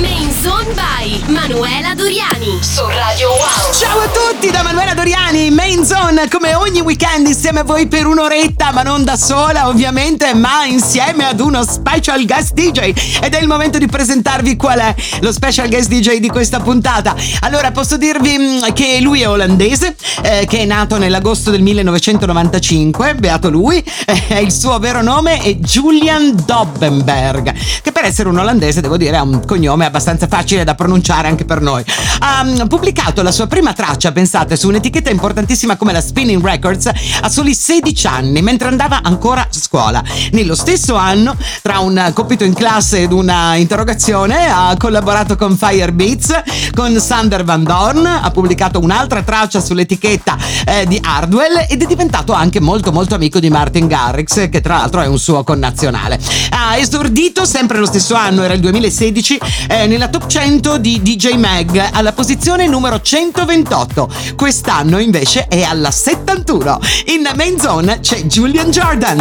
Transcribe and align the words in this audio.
Main 0.00 0.30
Zone 0.40 0.72
by 0.74 1.22
Manuela 1.26 1.94
Doriani 1.94 2.58
su 2.60 2.82
Radio 2.86 3.28
Wow. 3.28 3.72
Ciao 3.78 3.98
a 4.00 4.08
tutti 4.08 4.50
da 4.50 4.62
Manuela 4.62 4.94
Doriani, 4.94 5.50
Main 5.50 5.84
Zone, 5.84 6.28
come 6.28 6.54
ogni 6.54 6.80
weekend 6.80 7.26
insieme 7.26 7.60
a 7.60 7.64
voi 7.64 7.86
per 7.86 8.06
un'oretta, 8.06 8.72
ma 8.72 8.82
non 8.82 9.04
da 9.04 9.16
sola 9.16 9.68
ovviamente, 9.68 10.32
ma 10.34 10.64
insieme 10.64 11.26
ad 11.26 11.40
uno 11.40 11.62
special 11.64 12.24
guest 12.24 12.54
DJ. 12.54 12.92
Ed 13.22 13.34
è 13.34 13.40
il 13.40 13.46
momento 13.46 13.78
di 13.78 13.86
presentarvi 13.86 14.56
qual 14.56 14.78
è 14.78 14.94
lo 15.20 15.30
special 15.30 15.68
guest 15.68 15.88
DJ 15.88 16.18
di 16.18 16.28
questa 16.28 16.60
puntata. 16.60 17.14
Allora, 17.40 17.70
posso 17.70 17.96
dirvi 17.96 18.38
mm, 18.38 18.72
che 18.72 19.00
lui 19.00 19.20
è 19.20 19.28
olandese, 19.28 19.94
eh, 20.22 20.46
che 20.48 20.60
è 20.60 20.64
nato 20.64 20.96
nell'agosto 20.96 21.50
del 21.50 21.62
1995, 21.62 23.14
beato 23.16 23.50
lui, 23.50 23.82
eh, 24.28 24.40
il 24.40 24.52
suo 24.52 24.78
vero 24.78 25.02
nome 25.02 25.38
è 25.38 25.54
Julian 25.56 26.34
Dobbenberg, 26.44 27.52
che 27.82 27.91
per 28.02 28.10
essere 28.10 28.28
un 28.28 28.38
olandese, 28.38 28.80
devo 28.80 28.96
dire, 28.96 29.16
ha 29.16 29.22
un 29.22 29.44
cognome 29.46 29.84
abbastanza 29.84 30.26
facile 30.26 30.64
da 30.64 30.74
pronunciare 30.74 31.28
anche 31.28 31.44
per 31.44 31.60
noi. 31.60 31.84
Ha 32.18 32.42
mm, 32.42 32.66
pubblicato 32.66 33.22
la 33.22 33.30
sua 33.30 33.46
prima 33.46 33.74
traccia, 33.74 34.10
pensate, 34.10 34.56
su 34.56 34.66
un'etichetta 34.66 35.08
importantissima 35.08 35.76
come 35.76 35.92
la 35.92 36.00
Spinning 36.00 36.44
Records 36.44 36.90
a 37.20 37.28
soli 37.28 37.54
16 37.54 38.06
anni, 38.08 38.42
mentre 38.42 38.66
andava 38.66 39.02
ancora 39.04 39.42
a 39.42 39.46
scuola. 39.50 40.02
Nello 40.32 40.56
stesso 40.56 40.96
anno, 40.96 41.36
tra 41.62 41.78
un 41.78 42.10
compito 42.12 42.42
in 42.42 42.54
classe 42.54 43.02
ed 43.02 43.12
una 43.12 43.54
interrogazione, 43.54 44.50
ha 44.50 44.74
collaborato 44.76 45.36
con 45.36 45.56
Firebeats, 45.56 46.42
con 46.74 46.98
Sander 46.98 47.44
Van 47.44 47.62
Dorn, 47.62 48.04
ha 48.04 48.30
pubblicato 48.32 48.80
un'altra 48.80 49.22
traccia 49.22 49.60
sull'etichetta 49.60 50.36
eh, 50.66 50.86
di 50.86 51.00
Hardwell 51.00 51.66
ed 51.68 51.80
è 51.80 51.86
diventato 51.86 52.32
anche 52.32 52.58
molto 52.58 52.90
molto 52.90 53.14
amico 53.14 53.38
di 53.38 53.48
Martin 53.48 53.86
Garrix, 53.86 54.48
che 54.48 54.60
tra 54.60 54.78
l'altro 54.78 55.02
è 55.02 55.06
un 55.06 55.20
suo 55.20 55.44
connazionale. 55.44 56.18
Ha 56.50 56.76
esordito 56.78 57.44
sempre 57.44 57.78
lo 57.78 57.90
stesso 57.92 58.14
anno, 58.14 58.42
era 58.42 58.54
il 58.54 58.60
2016, 58.60 59.38
eh, 59.68 59.86
nella 59.86 60.08
top 60.08 60.26
100 60.26 60.78
di 60.78 61.02
DJ 61.02 61.34
Mag 61.34 61.90
alla 61.92 62.12
posizione 62.12 62.66
numero 62.66 63.02
128. 63.02 64.08
Quest'anno 64.34 64.98
invece 64.98 65.46
è 65.46 65.60
alla 65.60 65.90
71. 65.90 66.80
In 67.06 67.28
main 67.36 67.60
zone 67.60 68.00
c'è 68.00 68.22
Julian 68.22 68.70
Jordan. 68.70 69.18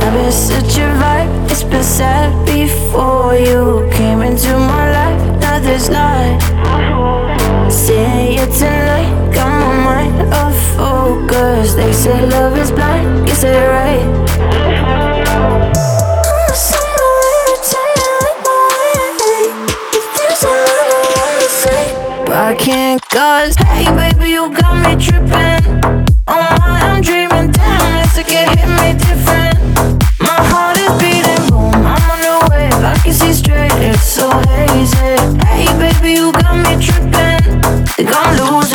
Ever 0.00 0.32
such 0.32 0.78
a 0.78 0.88
vibe, 0.94 1.36
Say 11.96 12.26
love 12.26 12.56
is 12.58 12.70
blind, 12.70 13.26
you 13.26 13.34
say 13.34 13.56
it 13.56 13.68
right. 13.68 14.26
I 22.28 22.54
can't 22.54 23.02
cause 23.08 23.56
Hey 23.56 23.86
baby 23.96 24.30
you 24.30 24.50
got 24.54 24.76
me 24.76 25.02
tripping. 25.02 25.64
Oh 26.28 26.56
my 26.60 26.78
I'm 26.84 27.00
dreaming 27.02 27.50
Damn 27.50 28.04
it's 28.04 28.16
like 28.16 28.30
it 28.30 28.48
hit 28.58 28.68
me 28.78 28.92
different. 29.02 29.58
My 30.20 30.38
heart 30.50 30.76
is 30.78 30.92
beating 31.00 31.48
boom 31.50 31.74
I'm 31.74 32.10
on 32.12 32.20
the 32.20 32.36
wave 32.50 32.84
I 32.84 32.94
can 33.02 33.12
see 33.12 33.32
straight 33.32 33.72
It's 33.82 34.02
so 34.02 34.30
hazy. 34.52 35.16
Hey 35.46 35.66
baby 35.80 36.12
you 36.20 36.30
got 36.32 36.54
me 36.54 36.76
tripping. 36.84 37.62
Think 37.96 38.14
I'm 38.14 38.36
losing 38.36 38.65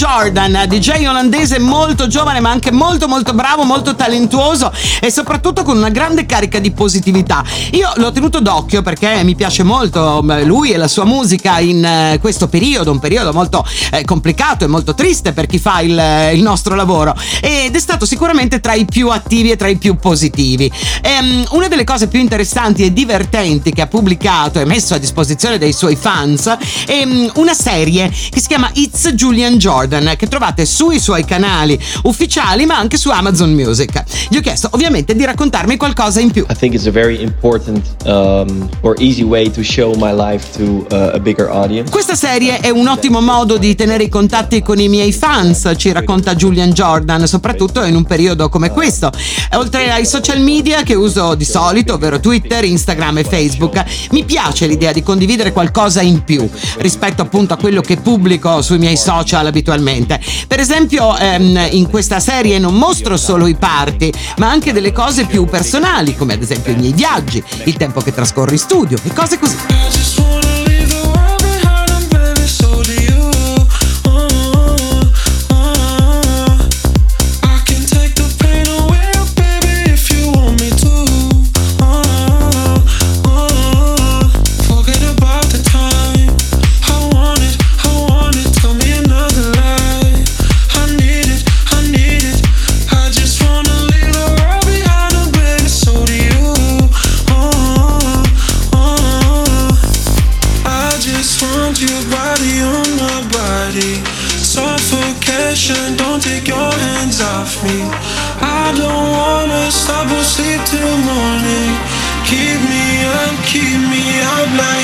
Julian 0.00 0.09
Jordan, 0.20 0.64
DJ 0.68 1.06
olandese 1.06 1.58
molto 1.58 2.06
giovane 2.06 2.40
ma 2.40 2.50
anche 2.50 2.70
molto 2.70 3.08
molto 3.08 3.32
bravo, 3.32 3.64
molto 3.64 3.94
talentuoso 3.94 4.70
e 5.00 5.10
soprattutto 5.10 5.62
con 5.62 5.78
una 5.78 5.88
grande 5.88 6.26
carica 6.26 6.58
di 6.58 6.72
positività. 6.72 7.42
Io 7.70 7.90
l'ho 7.96 8.12
tenuto 8.12 8.40
d'occhio 8.40 8.82
perché 8.82 9.24
mi 9.24 9.34
piace 9.34 9.62
molto 9.62 10.20
mm, 10.22 10.42
lui 10.42 10.72
e 10.72 10.76
la 10.76 10.88
sua 10.88 11.06
musica 11.06 11.58
in 11.58 11.82
eh, 11.82 12.18
questo 12.20 12.48
periodo, 12.48 12.90
un 12.90 12.98
periodo 12.98 13.32
molto 13.32 13.64
eh, 13.92 14.04
complicato 14.04 14.64
e 14.64 14.66
molto 14.66 14.92
triste 14.92 15.32
per 15.32 15.46
chi 15.46 15.58
fa 15.58 15.80
il, 15.80 15.98
il 16.34 16.42
nostro 16.42 16.74
lavoro 16.74 17.16
ed 17.40 17.74
è 17.74 17.80
stato 17.80 18.04
sicuramente 18.04 18.60
tra 18.60 18.74
i 18.74 18.84
più 18.84 19.08
attivi 19.08 19.52
e 19.52 19.56
tra 19.56 19.68
i 19.68 19.78
più 19.78 19.96
positivi. 19.96 20.70
Ehm, 21.00 21.46
una 21.52 21.68
delle 21.68 21.84
cose 21.84 22.08
più 22.08 22.20
interessanti 22.20 22.84
e 22.84 22.92
divertenti 22.92 23.72
che 23.72 23.80
ha 23.80 23.86
pubblicato 23.86 24.60
e 24.60 24.66
messo 24.66 24.92
a 24.92 24.98
disposizione 24.98 25.56
dei 25.56 25.72
suoi 25.72 25.96
fans 25.96 26.54
è 26.84 27.06
mm, 27.06 27.28
una 27.36 27.54
serie 27.54 28.10
che 28.10 28.38
si 28.38 28.48
chiama 28.48 28.68
It's 28.74 29.08
Julian 29.14 29.56
Jordan, 29.56 30.08
che 30.16 30.26
trovate 30.26 30.64
sui 30.64 30.98
suoi 30.98 31.24
canali 31.24 31.78
ufficiali 32.04 32.66
ma 32.66 32.76
anche 32.76 32.96
su 32.96 33.10
Amazon 33.10 33.52
Music. 33.52 34.02
Gli 34.28 34.36
ho 34.36 34.40
chiesto 34.40 34.68
ovviamente 34.72 35.14
di 35.14 35.24
raccontarmi 35.24 35.76
qualcosa 35.76 36.20
in 36.20 36.30
più. 36.30 36.44
I 36.48 36.54
think 36.54 36.74
it's 36.74 36.86
a 36.86 36.90
very 36.90 37.22
important 37.22 37.84
um, 38.04 38.68
or 38.82 38.94
easy 39.00 39.22
way 39.22 39.50
to 39.50 39.62
show 39.62 39.94
my 39.96 40.12
life 40.12 40.46
to 40.56 40.86
uh, 40.90 41.14
a 41.14 41.18
bigger 41.18 41.48
audience. 41.48 41.90
Questa 41.90 42.14
serie 42.14 42.60
è 42.60 42.70
un 42.70 42.86
ottimo 42.88 43.20
modo 43.20 43.58
di 43.58 43.74
tenere 43.74 44.04
i 44.04 44.08
contatti 44.08 44.62
con 44.62 44.78
i 44.78 44.88
miei 44.88 45.12
fans, 45.12 45.72
ci 45.76 45.92
racconta 45.92 46.34
Julian 46.34 46.70
Jordan, 46.70 47.26
soprattutto 47.26 47.84
in 47.84 47.94
un 47.94 48.04
periodo 48.04 48.48
come 48.48 48.70
questo. 48.70 49.10
Oltre 49.54 49.90
ai 49.90 50.06
social 50.06 50.40
media 50.40 50.82
che 50.82 50.94
uso 50.94 51.34
di 51.34 51.44
solito, 51.44 51.94
ovvero 51.94 52.20
Twitter, 52.20 52.64
Instagram 52.64 53.18
e 53.18 53.24
Facebook, 53.24 53.84
mi 54.10 54.24
piace 54.24 54.66
l'idea 54.66 54.92
di 54.92 55.02
condividere 55.02 55.52
qualcosa 55.52 56.00
in 56.00 56.24
più 56.24 56.48
rispetto 56.78 57.22
appunto 57.22 57.54
a 57.54 57.56
quello 57.56 57.80
che 57.80 57.96
pubblico 57.96 58.62
sui 58.62 58.78
miei 58.78 58.96
social 58.96 59.46
abitualmente. 59.46 59.99
Per 60.06 60.60
esempio, 60.60 61.16
ehm, 61.16 61.68
in 61.70 61.88
questa 61.88 62.20
serie 62.20 62.58
non 62.58 62.74
mostro 62.74 63.16
solo 63.16 63.46
i 63.46 63.54
party, 63.54 64.10
ma 64.38 64.50
anche 64.50 64.72
delle 64.72 64.92
cose 64.92 65.24
più 65.24 65.44
personali, 65.46 66.16
come 66.16 66.34
ad 66.34 66.42
esempio 66.42 66.72
i 66.72 66.76
miei 66.76 66.92
viaggi, 66.92 67.42
il 67.64 67.76
tempo 67.76 68.00
che 68.00 68.12
trascorro 68.12 68.52
in 68.52 68.58
studio 68.58 68.98
e 69.02 69.12
cose 69.12 69.38
così. 69.38 70.59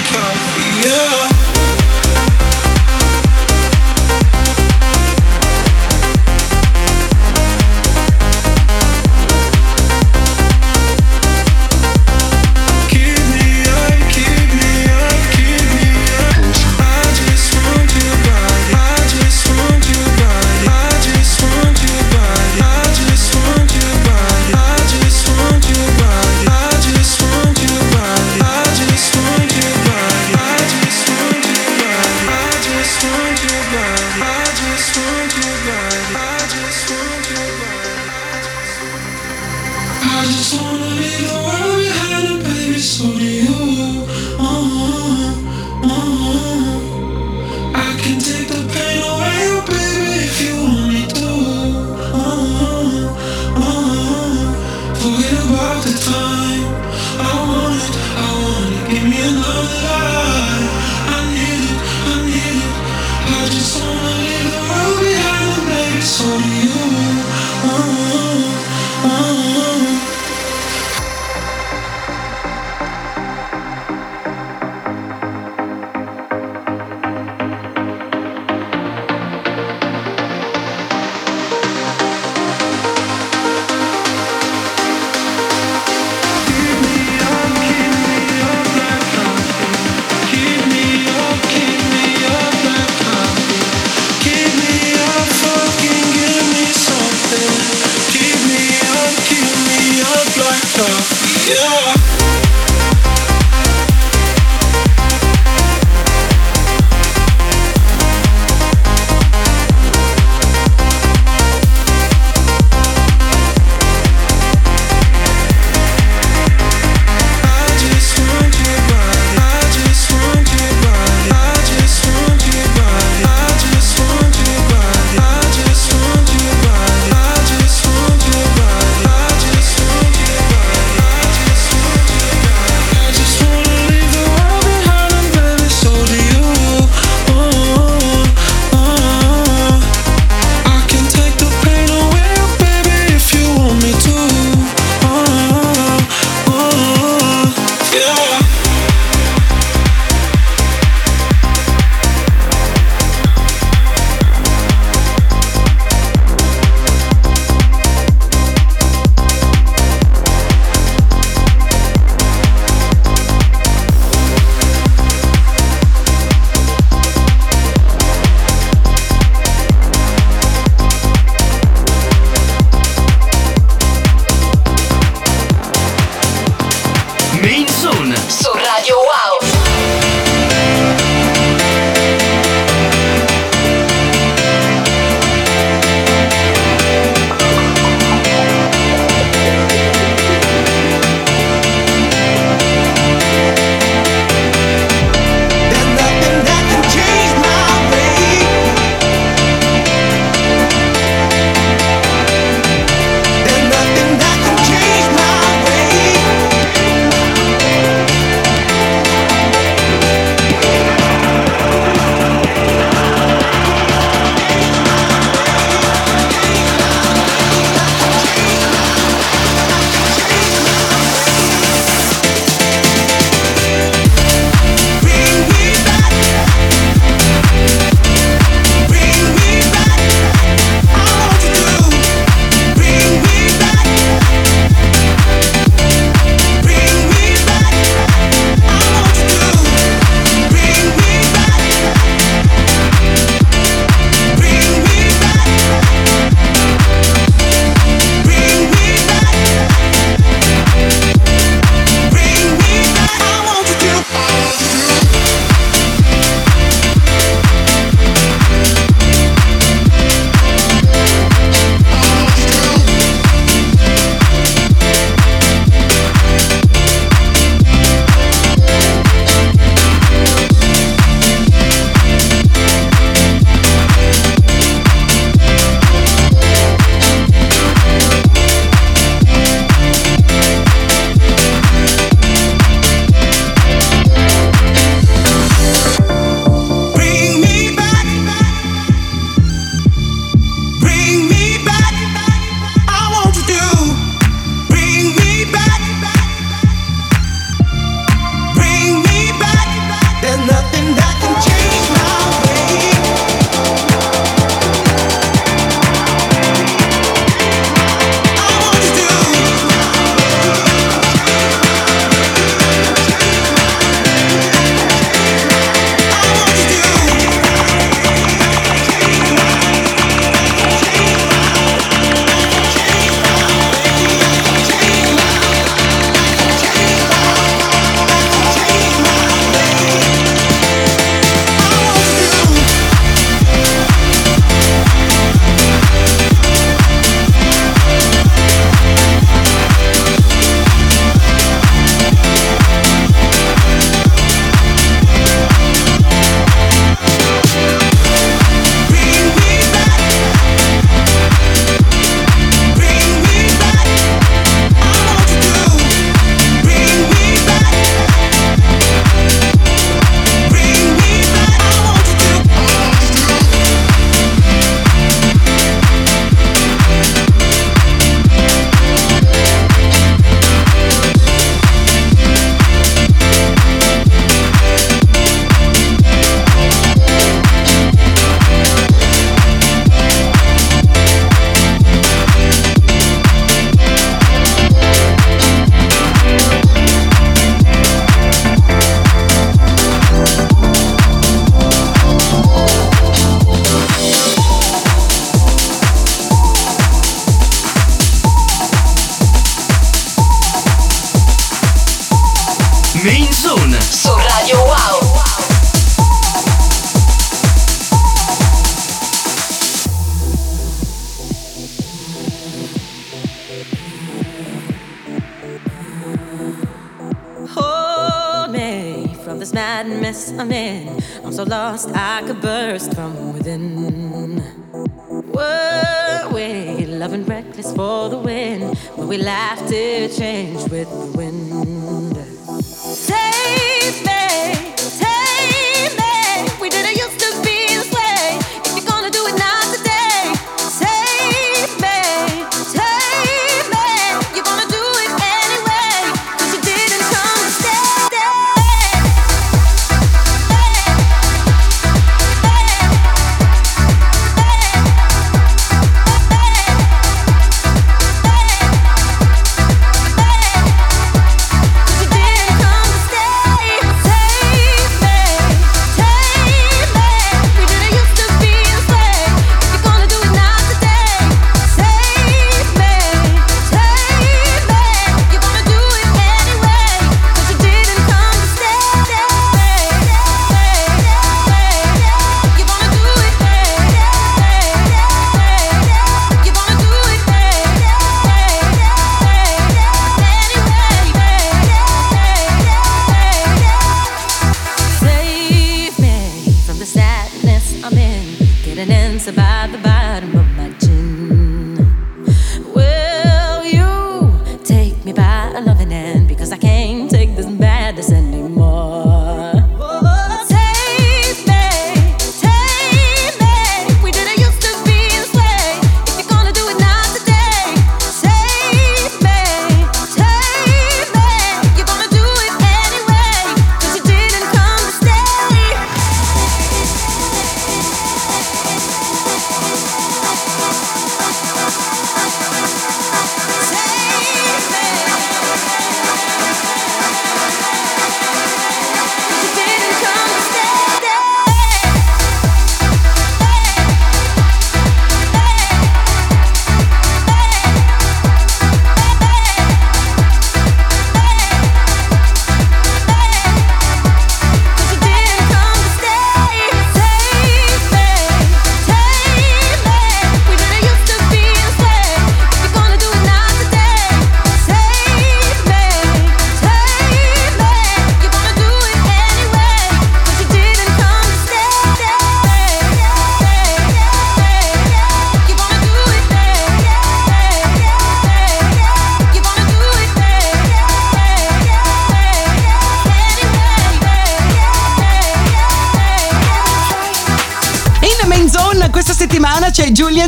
because 0.09 0.85
you 0.85 1.26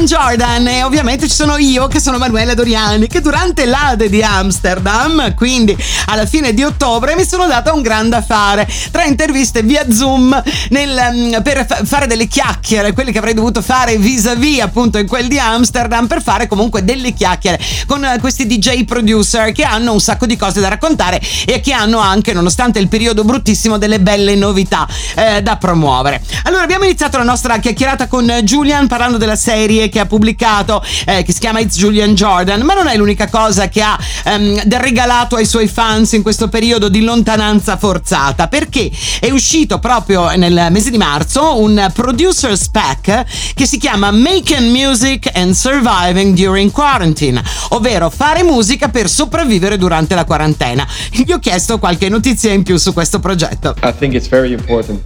Jordan 0.08 0.66
e 0.68 0.82
ovviamente 0.84 1.28
ci 1.28 1.34
sono 1.34 1.58
io 1.58 1.86
che 1.86 2.00
sono 2.00 2.16
Manuela 2.16 2.54
Doriani 2.54 3.08
che 3.08 3.20
durante 3.20 3.66
l'Ade 3.66 4.08
di 4.08 4.22
Amsterdam, 4.22 5.34
quindi 5.34 5.76
alla 6.06 6.24
fine 6.24 6.54
di 6.54 6.62
ottobre, 6.62 7.14
mi 7.14 7.26
sono 7.26 7.46
data 7.46 7.74
un 7.74 7.82
grande 7.82 8.16
affare. 8.16 8.66
Tre 8.90 9.04
interviste 9.04 9.62
via 9.62 9.84
Zoom 9.92 10.42
nel, 10.70 11.10
mm, 11.12 11.42
per 11.42 11.66
fa- 11.66 11.84
fare 11.84 12.06
delle 12.06 12.26
chiacchiere, 12.26 12.94
quelle 12.94 13.12
che 13.12 13.18
avrei 13.18 13.34
dovuto 13.34 13.60
fare 13.60 13.98
vis-à-vis 13.98 14.60
appunto 14.60 14.96
in 14.96 15.06
quel 15.06 15.28
di 15.28 15.38
Amsterdam 15.38 16.06
per 16.06 16.22
fare 16.22 16.46
comunque 16.46 16.82
delle 16.82 17.12
chiacchiere 17.12 17.60
con 17.86 18.02
eh, 18.02 18.18
questi 18.18 18.46
DJ 18.46 18.84
producer 18.84 19.52
che 19.52 19.64
hanno 19.64 19.92
un 19.92 20.00
sacco 20.00 20.24
di 20.24 20.36
cose 20.36 20.60
da 20.60 20.68
raccontare 20.68 21.20
e 21.44 21.60
che 21.60 21.74
hanno 21.74 21.98
anche, 21.98 22.32
nonostante 22.32 22.78
il 22.78 22.88
periodo 22.88 23.24
bruttissimo, 23.24 23.76
delle 23.76 24.00
belle 24.00 24.34
novità 24.36 24.88
eh, 25.14 25.42
da 25.42 25.56
promuovere. 25.58 26.22
Allora 26.44 26.62
abbiamo 26.62 26.84
iniziato 26.84 27.18
la 27.18 27.24
nostra 27.24 27.58
chiacchierata 27.58 28.06
con 28.06 28.26
Julian 28.42 28.86
parlando 28.86 29.18
della 29.18 29.36
serie 29.36 29.90
che 29.90 29.96
ha 30.00 30.06
pubblicato 30.06 30.82
eh, 31.06 31.22
che 31.22 31.32
si 31.32 31.40
chiama 31.40 31.60
It's 31.60 31.76
Julian 31.76 32.14
Jordan, 32.14 32.62
ma 32.62 32.74
non 32.74 32.86
è 32.88 32.96
l'unica 32.96 33.28
cosa 33.28 33.68
che 33.68 33.82
ha 33.82 33.98
ehm, 34.24 34.62
regalato 34.78 35.36
ai 35.36 35.46
suoi 35.46 35.68
fans 35.68 36.12
in 36.12 36.22
questo 36.22 36.48
periodo 36.48 36.88
di 36.88 37.02
lontananza 37.02 37.76
forzata, 37.76 38.48
perché 38.48 38.90
è 39.20 39.30
uscito 39.30 39.78
proprio 39.78 40.34
nel 40.36 40.68
mese 40.70 40.90
di 40.90 40.98
marzo 40.98 41.60
un 41.60 41.90
producer's 41.92 42.68
pack 42.68 43.24
che 43.54 43.66
si 43.66 43.78
chiama 43.78 44.10
Making 44.10 44.70
Music 44.70 45.30
and 45.34 45.52
Surviving 45.52 46.34
During 46.34 46.70
Quarantine, 46.70 47.42
ovvero 47.70 48.10
fare 48.10 48.42
musica 48.42 48.88
per 48.88 49.08
sopravvivere 49.08 49.76
durante 49.76 50.14
la 50.14 50.24
quarantena. 50.24 50.86
Gli 51.10 51.30
ho 51.32 51.38
chiesto 51.38 51.78
qualche 51.78 52.08
notizia 52.08 52.52
in 52.52 52.62
più 52.62 52.76
su 52.76 52.92
questo 52.92 53.20
progetto. 53.20 53.74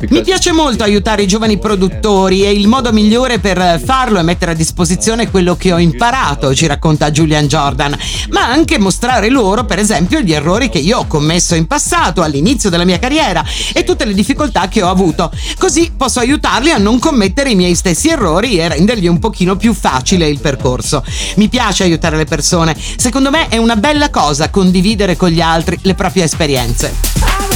Mi 0.09 0.23
piace 0.23 0.53
molto 0.53 0.85
aiutare 0.85 1.23
i 1.23 1.27
giovani 1.27 1.59
produttori 1.59 2.45
e 2.45 2.53
il 2.53 2.69
modo 2.69 2.93
migliore 2.93 3.39
per 3.39 3.81
farlo 3.85 4.19
è 4.19 4.23
mettere 4.23 4.53
a 4.53 4.55
disposizione 4.83 5.31
quello 5.31 5.55
che 5.55 5.73
ho 5.73 5.79
imparato, 5.79 6.55
ci 6.57 6.67
racconta 6.67 7.13
Julian 7.13 7.47
Jordan, 7.47 7.97
ma 8.31 8.49
anche 8.49 8.79
mostrare 8.79 9.29
loro, 9.29 9.65
per 9.65 9.79
esempio, 9.79 10.21
gli 10.21 10.33
errori 10.33 10.69
che 10.69 10.79
io 10.79 10.99
ho 10.99 11.07
commesso 11.07 11.55
in 11.55 11.69
passato, 11.69 12.23
all'inizio 12.23 12.69
della 12.69 12.85
mia 12.85 12.99
carriera 12.99 13.45
e 13.73 13.85
tutte 13.85 14.05
le 14.05 14.13
difficoltà 14.13 14.67
che 14.67 14.83
ho 14.83 14.91
avuto. 14.91 15.31
Così 15.57 15.93
posso 15.97 16.19
aiutarli 16.19 16.71
a 16.71 16.79
non 16.79 16.99
commettere 16.99 17.51
i 17.51 17.55
miei 17.55 17.77
stessi 17.77 18.09
errori 18.09 18.59
e 18.59 18.69
rendergli 18.69 19.07
un 19.07 19.21
pochino 19.21 19.57
più 19.57 19.73
facile 19.73 20.29
il 20.29 20.41
percorso. 20.41 21.05
Mi 21.37 21.49
piace 21.49 21.85
aiutare 21.85 22.17
le 22.17 22.25
persone, 22.25 22.77
secondo 22.97 23.31
me 23.31 23.49
è 23.49 23.59
una 23.59 23.77
bella 23.77 24.11
cosa 24.11 24.51
condividere 24.51 25.17
con 25.17 25.29
gli 25.29 25.41
altri 25.41 25.79
le 25.83 25.95
proprie 25.95 26.25
esperienze. 26.25 27.52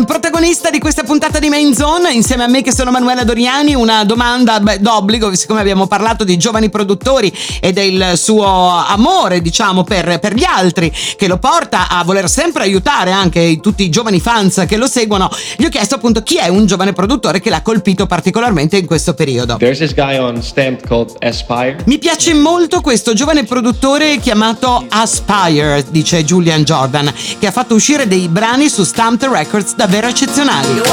Ehm, 0.00 0.04
protagonista 0.04 0.70
di 0.70 0.78
questa 0.78 1.02
puntata 1.02 1.38
di 1.38 1.48
Main 1.48 1.74
Zone, 1.74 2.12
insieme 2.12 2.44
a 2.44 2.46
me 2.46 2.62
che 2.62 2.72
sono 2.72 2.90
Manuela 2.90 3.24
Doriani, 3.24 3.74
una 3.74 4.04
domanda 4.04 4.58
beh, 4.60 4.80
d'obbligo, 4.80 5.34
siccome 5.34 5.60
abbiamo 5.60 5.86
parlato 5.86 6.24
di 6.24 6.36
giovani 6.36 6.70
produttori 6.70 7.32
e 7.60 7.72
del 7.72 8.12
suo 8.16 8.46
amore, 8.46 9.40
diciamo, 9.42 9.84
per, 9.84 10.18
per, 10.18 10.34
gli 10.34 10.44
altri, 10.44 10.92
che 11.16 11.26
lo 11.26 11.38
porta 11.38 11.88
a 11.88 12.02
voler 12.04 12.28
sempre 12.28 12.62
aiutare 12.62 13.10
anche 13.10 13.60
tutti 13.60 13.82
i 13.82 13.90
giovani 13.90 14.20
fans 14.20 14.64
che 14.66 14.76
lo 14.76 14.86
seguono, 14.86 15.30
gli 15.56 15.64
ho 15.64 15.68
chiesto 15.68 15.96
appunto 15.96 16.22
chi 16.22 16.38
è 16.38 16.48
un 16.48 16.66
giovane 16.66 16.92
produttore 16.92 17.40
che 17.40 17.50
l'ha 17.50 17.62
colpito 17.62 18.06
particolarmente 18.06 18.76
in 18.76 18.86
questo 18.86 19.14
periodo. 19.14 19.56
Mi 21.84 21.98
piace 21.98 22.34
molto 22.34 22.80
questo 22.80 23.12
giovane 23.12 23.44
produttore 23.44 24.18
chiamato 24.18 24.84
Aspire, 24.88 25.84
dice 25.90 26.24
Julian 26.24 26.64
Jordan, 26.64 27.12
che 27.38 27.46
ha 27.46 27.52
fatto 27.52 27.74
uscire 27.74 28.06
dei 28.08 28.28
brani 28.28 28.68
su 28.68 28.84
Stamped 28.84 29.28
Records 29.28 29.74
da 29.74 29.86
davvero 29.90 30.06
eccezionali. 30.06 30.68
You 30.68 30.84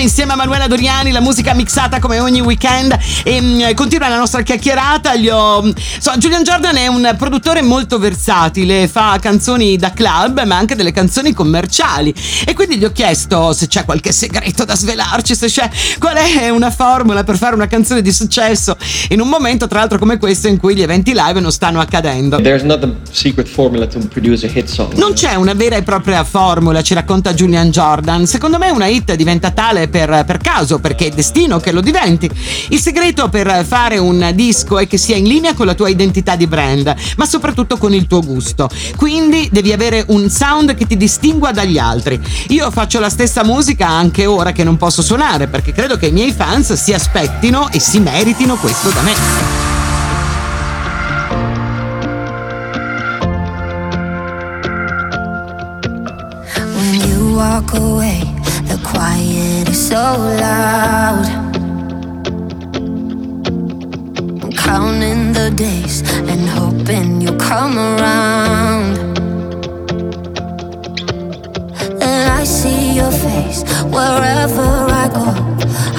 insieme 0.00 0.32
a 0.32 0.36
Manuela 0.36 0.66
Doriani, 0.66 1.10
la 1.10 1.20
musica 1.20 1.54
mixata 1.54 1.98
come 1.98 2.18
ogni 2.20 2.40
weekend 2.40 2.96
e 3.24 3.40
mh, 3.40 3.74
continua 3.74 4.08
la 4.08 4.16
nostra 4.16 4.42
chiacchierata. 4.42 5.14
Gli 5.16 5.28
ho... 5.28 5.72
so, 5.98 6.12
Julian 6.16 6.42
Jordan 6.42 6.76
è 6.76 6.86
un 6.86 7.14
produttore 7.18 7.62
molto 7.62 7.98
versatile, 7.98 8.88
fa 8.88 9.18
canzoni 9.20 9.76
da 9.76 9.92
club 9.92 10.42
ma 10.44 10.56
anche 10.56 10.74
delle 10.74 10.92
canzoni 10.92 11.32
commerciali 11.32 12.14
e 12.46 12.54
quindi 12.54 12.78
gli 12.78 12.84
ho 12.84 12.92
chiesto 12.92 13.52
se 13.52 13.66
c'è 13.66 13.84
qualche 13.84 14.12
segreto 14.12 14.64
da 14.64 14.74
svelarci, 14.74 15.34
se 15.34 15.46
c'è 15.46 15.68
qual 15.98 16.16
è 16.16 16.48
una 16.48 16.70
formula 16.70 17.22
per 17.24 17.36
fare 17.36 17.54
una 17.54 17.66
canzone 17.66 18.00
di 18.00 18.12
successo 18.12 18.76
in 19.10 19.20
un 19.20 19.28
momento 19.28 19.66
tra 19.66 19.80
l'altro 19.80 19.98
come 19.98 20.18
questo 20.18 20.48
in 20.48 20.56
cui 20.56 20.74
gli 20.74 20.82
eventi 20.82 21.12
live 21.14 21.40
non 21.40 21.52
stanno 21.52 21.80
accadendo. 21.80 22.36
Non 24.96 25.12
c'è 25.12 25.34
una 25.34 25.52
vera 25.54 25.76
e 25.76 25.82
propria 25.82 26.24
formula, 26.24 26.82
ci 26.82 26.94
racconta 26.94 27.34
Julian 27.34 27.70
Jordan. 27.70 28.26
Secondo 28.26 28.58
me 28.58 28.70
una 28.70 28.86
hit 28.86 29.14
diventa 29.14 29.50
tale 29.50 29.88
per, 29.90 30.24
per 30.26 30.38
caso, 30.38 30.78
perché 30.78 31.06
è 31.06 31.10
destino 31.10 31.60
che 31.60 31.72
lo 31.72 31.80
diventi. 31.80 32.30
Il 32.68 32.80
segreto 32.80 33.28
per 33.28 33.64
fare 33.66 33.98
un 33.98 34.30
disco 34.34 34.78
è 34.78 34.86
che 34.86 34.96
sia 34.96 35.16
in 35.16 35.26
linea 35.26 35.54
con 35.54 35.66
la 35.66 35.74
tua 35.74 35.88
identità 35.88 36.36
di 36.36 36.46
brand, 36.46 36.94
ma 37.16 37.26
soprattutto 37.26 37.76
con 37.76 37.92
il 37.92 38.06
tuo 38.06 38.22
gusto. 38.22 38.70
Quindi 38.96 39.48
devi 39.52 39.72
avere 39.72 40.04
un 40.08 40.30
sound 40.30 40.74
che 40.74 40.86
ti 40.86 40.96
distingua 40.96 41.52
dagli 41.52 41.78
altri. 41.78 42.20
Io 42.48 42.70
faccio 42.70 43.00
la 43.00 43.10
stessa 43.10 43.44
musica 43.44 43.88
anche 43.88 44.26
ora 44.26 44.52
che 44.52 44.64
non 44.64 44.76
posso 44.76 45.02
suonare, 45.02 45.48
perché 45.48 45.72
credo 45.72 45.96
che 45.96 46.06
i 46.06 46.12
miei 46.12 46.32
fans 46.32 46.72
si 46.72 46.92
aspettino 46.92 47.68
e 47.70 47.80
si 47.80 47.98
meritino 47.98 48.56
questo 48.56 48.88
da 48.90 49.02
me. 49.02 49.68
Walk 57.40 57.72
away, 57.74 58.20
quiet 59.00 59.66
is 59.66 59.88
so 59.88 60.04
loud. 60.44 61.26
I'm 64.42 64.52
counting 64.52 65.32
the 65.32 65.48
days 65.56 66.02
and 66.30 66.42
hoping 66.58 67.22
you'll 67.22 67.42
come 67.50 67.78
around. 67.78 68.98
And 72.08 72.24
I 72.40 72.44
see 72.44 72.96
your 73.00 73.10
face 73.10 73.60
wherever 73.96 74.68
I 75.02 75.06
go, 75.18 75.28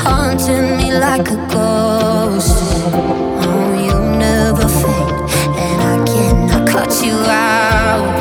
haunting 0.06 0.78
me 0.78 0.94
like 0.94 1.28
a 1.38 1.40
ghost. 1.56 2.56
Oh, 3.46 3.70
you 3.86 3.98
never 4.28 4.68
fade, 4.82 5.22
and 5.66 5.78
I 5.94 5.98
cannot 6.06 6.70
cut 6.70 6.92
you 7.04 7.18
out. 7.26 8.21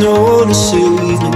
no 0.00 0.12
one 0.38 0.48
to 0.48 0.54
save 0.54 1.20
me. 1.24 1.30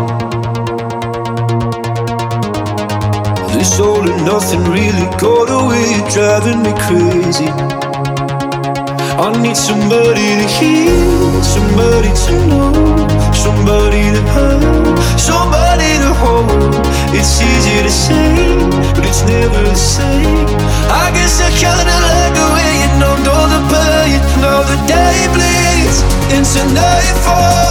This 3.55 3.81
all 3.81 4.05
and 4.09 4.25
nothing 4.25 4.65
really 4.65 5.07
got 5.17 5.49
away, 5.49 5.89
driving 6.13 6.63
me 6.63 6.73
crazy. 6.85 7.49
I 9.21 9.29
need 9.43 9.57
somebody 9.57 10.29
to 10.41 10.47
hear, 10.57 11.43
somebody 11.43 12.11
to 12.25 12.33
know, 12.49 12.73
somebody 13.33 14.03
to 14.17 14.23
have, 14.35 15.21
somebody 15.21 15.91
to 16.05 16.11
hold. 16.23 16.75
It's 17.13 17.41
easy 17.41 17.83
to 17.83 17.91
say, 17.91 18.57
but 18.95 19.05
it's 19.05 19.23
never 19.23 19.63
the 19.63 19.75
same. 19.75 20.49
I 20.89 21.11
guess 21.17 21.41
I 21.41 21.51
kinda 21.53 21.97
like 22.09 22.33
the 22.41 22.47
way 22.55 22.71
you 22.81 22.91
numbed 23.01 23.29
all 23.29 23.49
the 23.55 23.63
pain. 23.73 24.21
Now 24.41 24.61
the 24.71 24.79
day 24.87 25.19
bleeds 25.35 25.99
into 26.33 26.63
nightfall, 26.73 27.70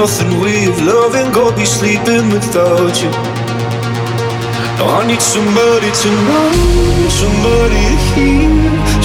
nothing 0.00 0.28
of 0.68 0.78
loving, 0.82 1.32
go 1.32 1.44
be 1.56 1.64
sleeping 1.64 2.28
without 2.28 2.94
you. 3.02 3.10
I 4.96 5.06
need 5.08 5.22
somebody 5.22 5.90
to 6.02 6.08
know, 6.26 6.48
somebody 7.20 7.80
to 7.90 7.98
hear, 8.12 8.52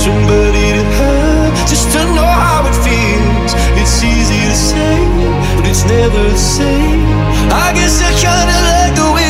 somebody 0.06 0.66
to 0.76 0.84
have, 1.00 1.54
just 1.72 1.88
to 1.94 2.02
know 2.16 2.32
how 2.44 2.68
it 2.70 2.76
feels. 2.84 3.52
It's 3.80 4.04
easy 4.04 4.42
to 4.52 4.58
say, 4.70 4.98
but 5.56 5.66
it's 5.72 5.86
never 5.86 6.24
the 6.36 6.44
same. 6.58 7.08
I 7.66 7.72
guess 7.78 7.96
I 8.10 8.12
kinda 8.26 8.58
like 8.70 8.94
the 9.00 9.08
way 9.16 9.21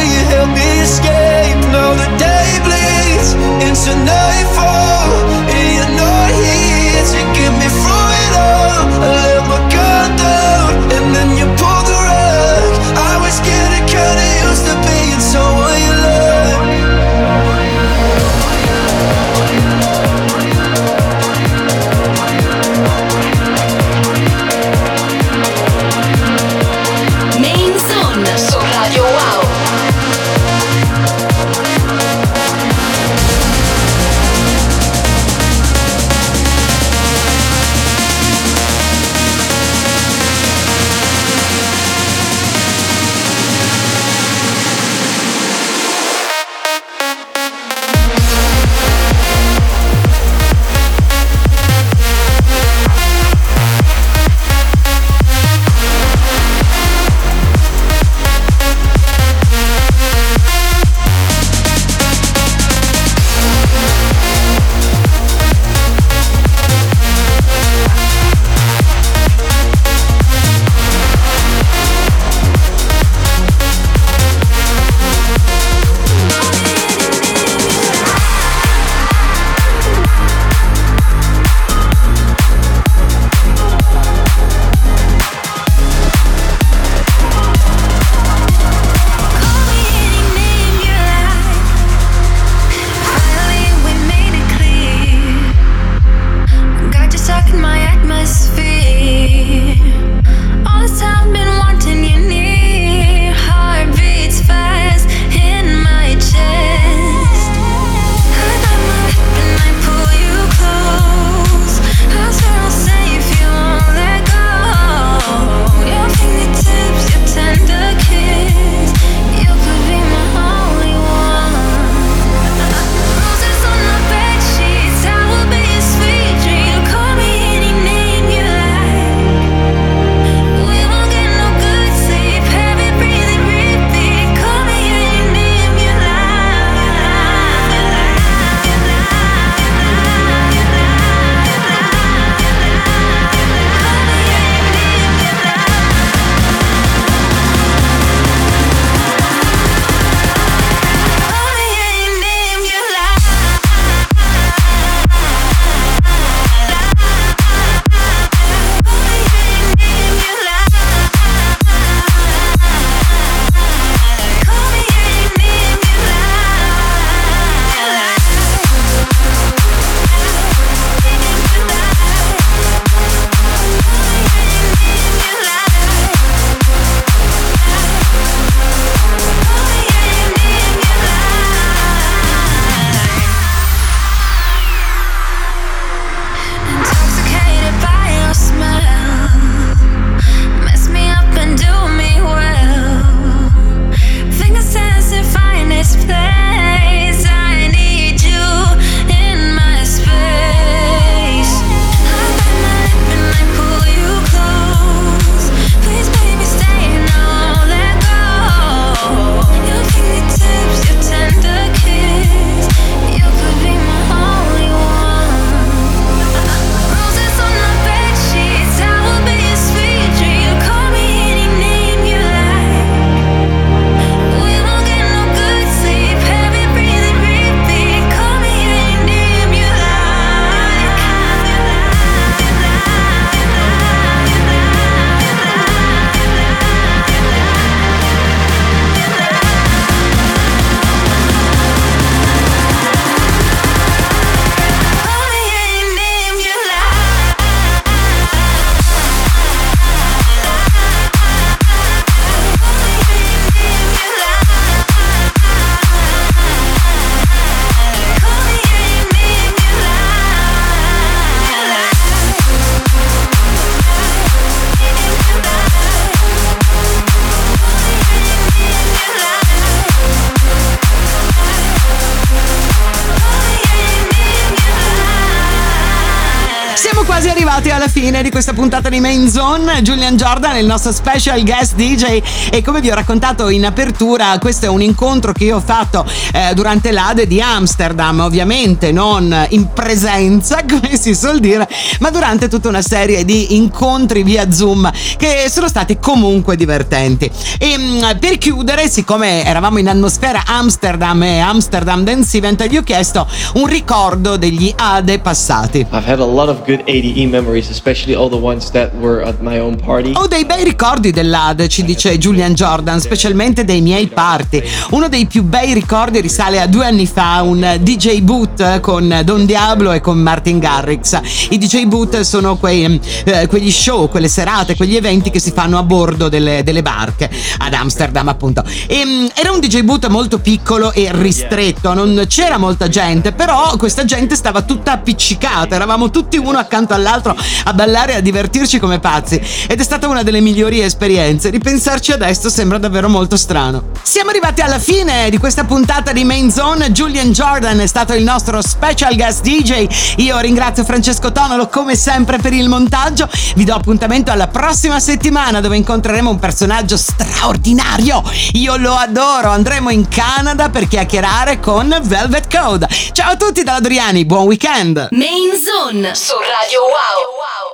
Siamo 277.02 277.16
quasi 277.16 277.36
arrivati 277.36 277.72
alla 277.72 277.88
fine 277.88 278.22
di 278.22 278.30
questa 278.30 278.54
puntata 278.54 278.88
di 278.88 279.00
Main 279.00 279.28
Zone. 279.28 279.82
Julian 279.82 280.18
Jordan 280.18 280.58
il 280.58 280.68
nostro 280.68 280.92
special 280.92 281.42
guest 281.42 281.74
DJ 281.74 282.22
e 282.52 282.62
come 282.62 282.80
vi 282.80 282.92
ho 282.92 282.94
raccontato 282.94 283.50
in 283.50 283.66
apertura, 283.66 284.38
questo 284.38 284.68
è 284.68 284.70
un 284.70 284.84
incontro 284.84 285.32
che 285.32 285.46
io 285.46 285.56
ho 285.56 285.62
fatto 285.62 286.06
eh, 286.32 286.54
durante 286.54 286.92
l'Ade 286.92 287.26
di 287.26 287.42
Amsterdam, 287.42 288.20
ovviamente 288.20 288.92
non 288.92 289.48
in 289.50 289.74
presenza, 289.74 290.60
come 290.70 290.96
si 290.96 291.16
suol 291.16 291.40
dire, 291.40 291.68
ma 292.02 292.12
durante 292.12 292.48
tutta 292.48 292.68
una 292.68 292.84
serie 292.84 293.26
di 293.26 293.56
incontri 293.56 294.22
via 294.22 294.52
Zoom 294.52 294.88
che 295.18 295.48
sono 295.50 295.68
stati 295.68 295.98
comunque 295.98 296.56
divertenti. 296.56 297.32
E 297.58 297.78
mh, 297.80 298.20
per 298.20 298.38
chiudere, 298.38 298.88
siccome 298.88 299.44
eravamo 299.44 299.80
in 299.80 299.90
atmosfera 299.90 300.44
Amsterdam 300.46 301.24
e 301.24 301.40
Amsterdam 301.40 302.04
Dance 302.04 302.38
Event, 302.38 302.64
gli 302.68 302.78
ho 302.78 302.84
chiesto 302.84 303.28
un 303.56 303.66
ricordo 303.66 304.38
degli 304.38 304.72
Ade 304.76 305.18
passati. 305.18 305.80
I've 305.92 306.08
had 306.08 306.20
a 306.20 306.26
lot 306.26 306.48
of 306.48 306.64
good 306.64 306.90
ADE 306.92 307.26
memories, 307.28 307.70
especially 307.70 308.14
all 308.14 308.30
the 308.30 308.36
ones 308.36 308.70
that 308.72 308.94
were 308.96 309.24
at 309.24 309.40
my 309.40 309.60
own 309.60 309.78
party. 309.78 310.12
Ho 310.16 310.28
dei 310.28 310.46
bei 310.46 310.64
ricordi 310.64 311.12
dell'Ade, 311.12 311.70
ci 311.70 311.84
dice 311.84 312.18
Julian 312.18 312.54
Jordan, 312.54 313.00
specialmente 313.00 313.64
dei 313.64 313.82
miei 313.82 314.08
party. 314.08 314.62
Uno 314.92 315.08
dei 315.08 315.26
più 315.26 315.44
bei 315.44 315.74
ricordi 315.74 316.20
risale 316.20 316.60
a 316.60 316.68
due 316.68 316.86
anni 316.86 317.08
fa, 317.08 317.42
un 317.44 317.78
DJ 317.80 318.22
boot 318.22 318.80
con 318.82 319.22
Don 319.24 319.46
Diablo 319.46 319.94
e 319.94 320.02
con 320.02 320.20
Martin 320.20 320.60
Garrix. 320.60 321.20
I 321.50 321.58
DJ 321.58 321.86
boot 321.86 322.20
sono 322.22 322.58
quei, 322.58 323.00
eh, 323.24 323.48
quegli 323.48 323.72
show, 323.72 324.10
quelle 324.10 324.28
serate, 324.28 324.76
quegli 324.76 324.96
eventi 324.96 325.30
che 325.30 325.40
si 325.40 325.52
fanno 325.52 325.78
a 325.78 325.84
bordo 325.84 326.28
delle, 326.28 326.62
delle 326.64 326.82
barche 326.82 327.30
ad 327.60 327.74
Amsterdam, 327.74 328.28
appunto. 328.28 328.64
E, 328.88 329.04
mm, 329.06 329.26
era 329.34 329.52
un 329.52 329.60
DJ 329.60 329.82
boot 329.82 330.08
molto 330.08 330.40
piccolo 330.40 330.92
e 330.92 331.10
ristretto, 331.14 331.94
non 331.94 332.26
c'era 332.28 332.58
molta 332.58 332.90
gente, 332.90 333.32
però 333.32 333.76
questa 333.78 334.04
gente 334.06 334.36
stava 334.36 334.62
tutta 334.62 334.92
appiccicata, 334.92 335.76
eravamo 335.76 336.10
tutti 336.10 336.38
uno 336.38 336.58
accanto 336.58 336.80
all'altro 336.90 337.36
a 337.66 337.74
ballare 337.74 338.14
e 338.14 338.16
a 338.16 338.20
divertirci 338.22 338.80
come 338.80 339.00
pazzi. 339.00 339.42
Ed 339.68 339.80
è 339.80 339.84
stata 339.84 340.08
una 340.08 340.24
delle 340.24 340.40
migliori 340.40 340.82
esperienze. 340.82 341.50
Ripensarci 341.50 342.12
adesso 342.12 342.50
sembra 342.50 342.78
davvero 342.78 343.10
molto 343.10 343.38
strano. 343.38 343.90
Siamo 344.02 344.30
arrivati 344.30 344.62
alla 344.62 344.80
fine 344.80 345.30
di 345.30 345.38
questa 345.38 345.64
puntata 345.64 346.12
di 346.12 346.24
Main 346.24 346.52
Zone. 346.52 346.92
Julian 346.92 347.32
Jordan 347.32 347.80
è 347.80 347.88
stato 347.88 348.14
il 348.14 348.24
nostro 348.24 348.62
special 348.62 349.16
guest 349.16 349.42
DJ. 349.42 349.88
Io 350.18 350.40
ringrazio 350.40 350.84
Francesco 350.84 351.32
Tonolo 351.32 351.68
come 351.68 351.96
sempre 351.96 352.38
per 352.38 352.54
il 352.54 352.68
montaggio. 352.68 353.30
Vi 353.56 353.64
do 353.64 353.74
appuntamento 353.74 354.32
alla 354.32 354.48
prossima 354.48 355.00
settimana 355.00 355.62
dove 355.62 355.78
incontreremo 355.78 356.30
un 356.30 356.40
personaggio 356.40 356.98
straordinario. 356.98 358.24
Io 358.54 358.78
lo 358.78 358.96
adoro. 358.96 359.50
Andremo 359.50 359.90
in 359.90 360.08
Canada 360.08 360.70
per 360.70 360.88
chiacchierare 360.88 361.60
con 361.60 361.96
Velvet 362.04 362.56
Code. 362.56 362.88
Ciao 363.12 363.32
a 363.32 363.36
tutti 363.36 363.64
dalla 363.64 363.80
Doriani, 363.80 364.26
buon 364.26 364.46
weekend! 364.46 365.08
Main 365.12 365.52
Zone 365.58 366.14
su 366.16 366.34
Radio 366.36 366.61
Rádio 366.62 366.84
UAU. 366.86 367.62